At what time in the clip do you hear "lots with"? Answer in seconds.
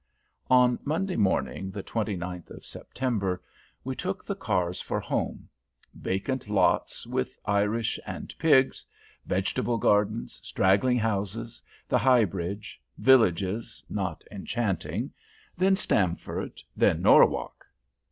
6.49-7.37